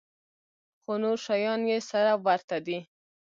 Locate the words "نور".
1.03-1.17